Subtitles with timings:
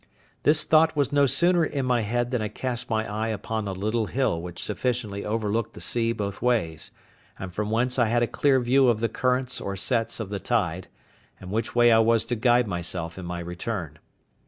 [0.41, 3.71] This thought was no sooner in my head than I cast my eye upon a
[3.71, 6.89] little hill which sufficiently overlooked the sea both ways,
[7.37, 10.39] and from whence I had a clear view of the currents or sets of the
[10.39, 10.87] tide,
[11.39, 13.99] and which way I was to guide myself in my return.